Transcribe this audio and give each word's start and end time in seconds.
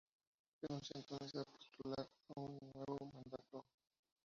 Renuncia 0.63 0.97
entonces 0.99 1.35
a 1.41 1.43
postular 1.43 2.09
a 2.35 2.39
un 2.39 2.57
nuevo 2.73 2.97
mandato. 3.13 3.63